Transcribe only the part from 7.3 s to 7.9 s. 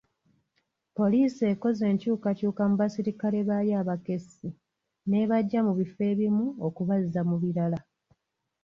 birala.